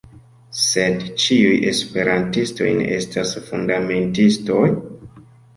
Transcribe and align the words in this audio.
Sed 0.59 1.03
ĉiuj 1.23 1.59
Esperantistoj 1.73 2.71
ne 2.79 2.87
estas 2.97 3.37
fundamentistoj? 3.51 4.67